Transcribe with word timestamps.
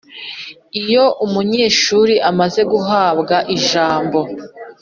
Iyo 0.81 1.05
umunyeshuri 1.25 2.15
amaze 2.29 2.61
guhabwa 2.71 3.37
ijambo 3.55 4.19